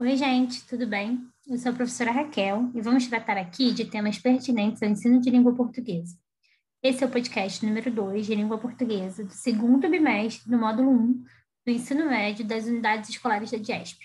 [0.00, 1.28] Oi, gente, tudo bem?
[1.44, 5.28] Eu sou a professora Raquel e vamos tratar aqui de temas pertinentes ao ensino de
[5.28, 6.16] língua portuguesa.
[6.80, 11.24] Esse é o podcast número 2 de língua portuguesa do segundo bimestre do módulo 1
[11.66, 13.98] do ensino médio das unidades escolares da DIESP.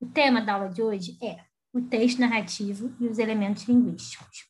[0.00, 4.48] O tema da aula de hoje é o texto narrativo e os elementos linguísticos.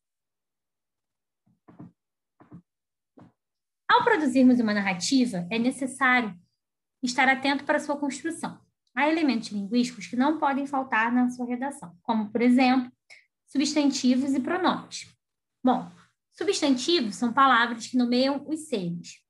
[3.87, 6.35] Ao produzirmos uma narrativa, é necessário
[7.03, 8.59] estar atento para sua construção
[8.95, 12.91] há elementos linguísticos que não podem faltar na sua redação, como, por exemplo,
[13.47, 15.09] substantivos e pronomes.
[15.62, 15.91] Bom,
[16.33, 19.21] substantivos são palavras que nomeiam os seres.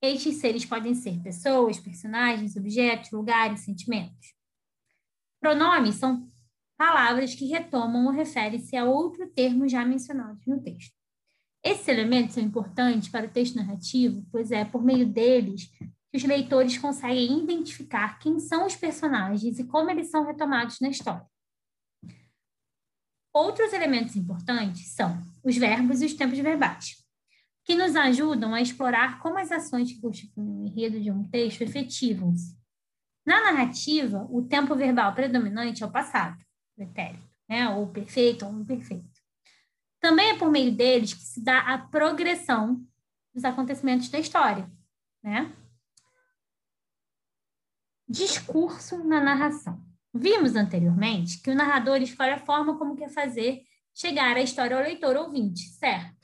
[0.00, 4.34] Estes seres podem ser pessoas, personagens, objetos, lugares, sentimentos.
[5.40, 6.30] Pronomes são
[6.76, 10.94] palavras que retomam ou referem-se a outro termo já mencionado no texto.
[11.62, 15.70] Esses elementos são importantes para o texto narrativo, pois é por meio deles
[16.10, 20.88] que os leitores conseguem identificar quem são os personagens e como eles são retomados na
[20.88, 21.26] história.
[23.32, 26.96] Outros elementos importantes são os verbos e os tempos verbais,
[27.64, 31.60] que nos ajudam a explorar como as ações que constituem o enredo de um texto
[31.62, 32.56] efetivam-se.
[33.26, 36.42] Na narrativa, o tempo verbal predominante é o passado,
[36.74, 37.68] pretérito, né?
[37.68, 39.20] ou perfeito ou imperfeito.
[40.00, 42.82] Também é por meio deles que se dá a progressão
[43.34, 44.70] dos acontecimentos da história,
[45.22, 45.52] né?
[48.08, 49.80] Discurso na narração.
[50.14, 53.62] Vimos anteriormente que o narrador escolhe a forma como quer fazer
[53.94, 56.16] chegar a história ao leitor ouvinte, certo?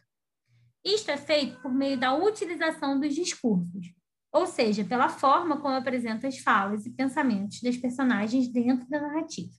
[0.84, 3.92] Isto é feito por meio da utilização dos discursos,
[4.32, 9.52] ou seja, pela forma como apresenta as falas e pensamentos das personagens dentro da narrativa.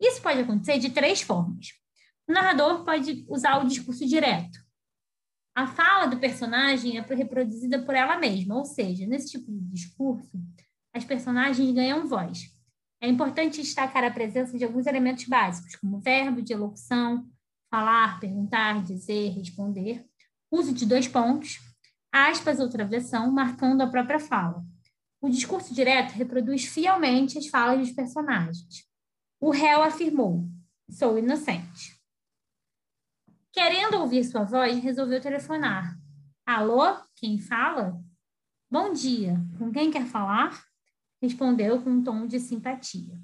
[0.00, 1.68] Isso pode acontecer de três formas.
[2.28, 4.58] O narrador pode usar o discurso direto.
[5.54, 10.36] A fala do personagem é reproduzida por ela mesma, ou seja, nesse tipo de discurso,
[10.94, 12.54] as personagens ganham voz.
[13.00, 17.28] É importante destacar a presença de alguns elementos básicos, como verbo de elocução,
[17.68, 20.06] falar, perguntar, dizer, responder,
[20.50, 21.58] uso de dois pontos,
[22.12, 24.64] aspas ou travessão, marcando a própria fala.
[25.20, 28.88] O discurso direto reproduz fielmente as falas dos personagens.
[29.40, 30.48] O réu afirmou:
[30.88, 32.00] sou inocente.
[33.52, 35.98] Querendo ouvir sua voz, resolveu telefonar.
[36.46, 36.96] Alô?
[37.16, 38.00] Quem fala?
[38.70, 39.40] Bom dia.
[39.58, 40.73] Com quem quer falar?
[41.24, 43.18] Respondeu com um tom de simpatia.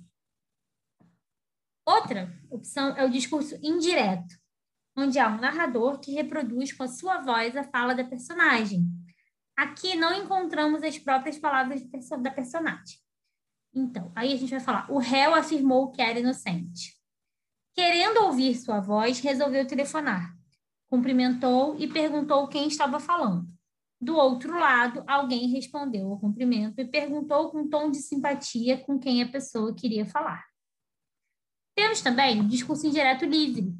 [1.86, 4.34] Outra opção é o discurso indireto,
[4.96, 8.86] onde há um narrador que reproduz com a sua voz a fala da personagem.
[9.56, 11.82] Aqui não encontramos as próprias palavras
[12.22, 12.98] da personagem.
[13.74, 16.98] Então, aí a gente vai falar: o réu afirmou que era inocente.
[17.74, 20.34] Querendo ouvir sua voz, resolveu telefonar.
[20.88, 23.46] Cumprimentou e perguntou quem estava falando.
[24.00, 29.22] Do outro lado, alguém respondeu ao cumprimento e perguntou com tom de simpatia com quem
[29.22, 30.42] a pessoa queria falar.
[31.76, 33.74] Temos também o discurso indireto livre.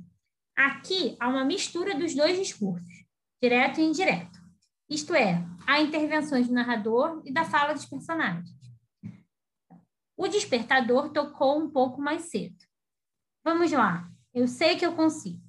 [0.54, 3.06] Aqui há uma mistura dos dois discursos,
[3.42, 4.38] direto e indireto.
[4.90, 8.50] Isto é, há intervenções do narrador e da fala dos personagens.
[10.18, 12.58] O despertador tocou um pouco mais cedo.
[13.42, 15.40] Vamos lá, eu sei que eu consigo.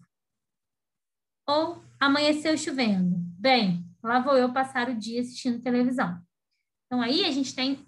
[1.46, 3.18] Ou amanheceu chovendo.
[3.38, 6.20] Bem, Lá vou eu passar o dia assistindo televisão.
[6.86, 7.88] Então, aí a gente tem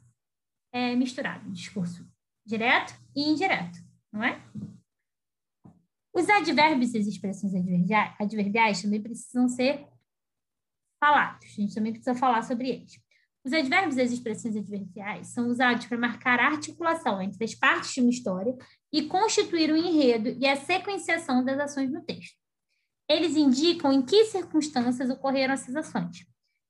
[0.72, 2.08] é, misturado discurso
[2.46, 3.80] direto e indireto,
[4.12, 4.42] não é?
[6.14, 7.54] Os advérbios e as expressões
[8.20, 9.88] adverbiais também precisam ser
[11.00, 11.46] falados.
[11.46, 13.02] A gente também precisa falar sobre eles.
[13.44, 17.94] Os advérbios e as expressões adverbiais são usados para marcar a articulação entre as partes
[17.94, 18.56] de uma história
[18.92, 22.43] e constituir o enredo e a sequenciação das ações no texto
[23.10, 26.26] eles indicam em que circunstâncias ocorreram essas ações.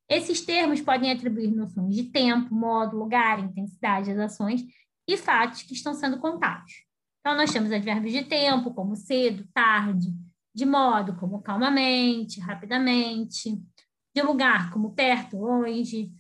[0.10, 4.64] Esses termos podem atribuir noções de tempo, modo, lugar, intensidade das ações
[5.08, 6.72] e fatos que estão sendo contados.
[7.20, 10.14] Então, nós temos advérbios de tempo, como cedo, tarde,
[10.54, 13.62] de modo, como calmamente, rapidamente,
[14.16, 16.12] de lugar, como perto, longe,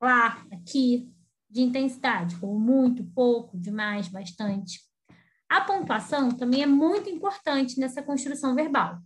[0.00, 1.10] lá, aqui,
[1.50, 4.80] de intensidade, como muito, pouco, demais, bastante.
[5.48, 8.98] A pontuação também é muito importante nessa construção verbal.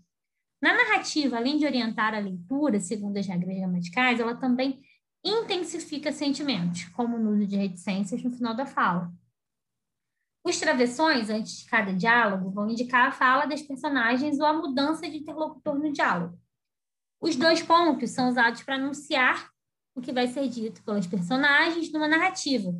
[0.60, 4.81] Na narrativa, além de orientar a leitura segundo as regras gramaticais, ela também
[5.25, 9.12] intensifica sentimentos, como no uso de reticências no final da fala.
[10.44, 15.08] Os travessões, antes de cada diálogo, vão indicar a fala das personagens ou a mudança
[15.08, 16.38] de interlocutor no diálogo.
[17.20, 19.50] Os dois pontos são usados para anunciar
[19.94, 22.70] o que vai ser dito pelas personagens numa narrativa,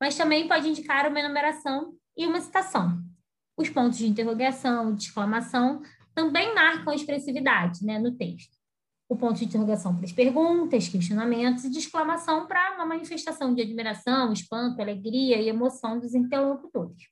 [0.00, 3.02] mas também pode indicar uma enumeração e uma citação.
[3.56, 5.82] Os pontos de interrogação, de exclamação,
[6.18, 8.58] também marcam a expressividade né, no texto.
[9.08, 13.62] O ponto de interrogação para as perguntas, questionamentos e de exclamação para uma manifestação de
[13.62, 17.04] admiração, espanto, alegria e emoção dos interlocutores.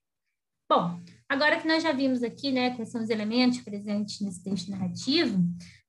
[0.68, 4.72] Bom, agora que nós já vimos aqui, né, quais são os elementos presentes nesse texto
[4.72, 5.38] narrativo,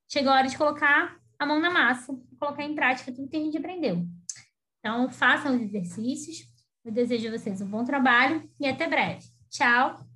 [0.08, 3.40] chegou a hora de colocar a mão na massa, colocar em prática tudo que a
[3.40, 4.08] gente aprendeu.
[4.80, 6.48] Então, façam os exercícios.
[6.86, 9.26] Eu desejo a vocês um bom trabalho e até breve.
[9.50, 10.07] Tchau!